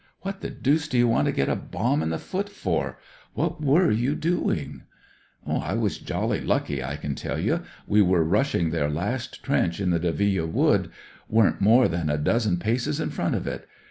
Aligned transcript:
What 0.21 0.41
the 0.41 0.49
deuce 0.49 0.87
d'you 0.87 1.07
want 1.07 1.27
to 1.27 1.31
get 1.31 1.47
a 1.47 1.55
bomb 1.55 2.01
in 2.01 2.09
the 2.09 2.17
foot 2.17 2.49
for? 2.49 2.97
What 3.35 3.61
were 3.63 3.91
you 3.91 4.15
doing?"" 4.15 4.81
I 5.45 5.75
was 5.75 5.99
jolly 5.99 6.41
lucky, 6.41 6.83
I 6.83 6.95
can 6.95 7.13
tell 7.13 7.37
you. 7.39 7.61
We 7.85 8.01
were 8.01 8.23
rushing 8.23 8.71
their 8.71 8.89
last 8.89 9.43
trench 9.43 9.79
in 9.79 9.91
the 9.91 9.99
Delville 9.99 10.47
Wood; 10.47 10.89
weren't 11.29 11.61
more 11.61 11.87
than 11.87 12.09
a 12.09 12.17
dozen 12.17 12.57
paces 12.57 12.99
in 12.99 13.11
front 13.11 13.35
of 13.35 13.45
it. 13.45 13.67